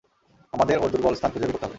[0.53, 1.69] আমাদের ওর দুর্বল স্থান খুঁজে বের করতে হবে।